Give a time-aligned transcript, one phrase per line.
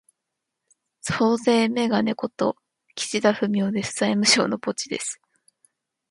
[1.03, 2.55] 増税めがね事、
[2.95, 3.93] 岸田文雄です。
[3.97, 5.21] 財務省のポチです。